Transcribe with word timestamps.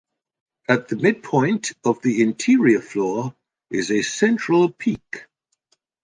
At 0.67 0.87
the 0.87 0.95
midpoint 0.95 1.73
of 1.85 2.01
the 2.01 2.23
interior 2.23 2.81
floor 2.81 3.35
is 3.69 3.91
a 3.91 4.01
central 4.01 4.71
peak. 4.71 5.27